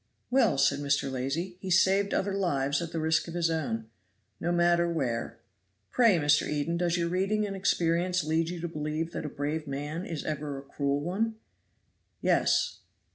[0.31, 1.11] "Well," said Mr.
[1.11, 3.85] Lacy, "he saved other lives at the risk of his own,
[4.39, 5.37] no matter where.
[5.91, 6.47] Pray, Mr.
[6.49, 10.25] Eden, does your reading and experience lead you to believe that a brave man is
[10.25, 11.35] ever a cruel one?"
[12.19, 12.79] "Yes."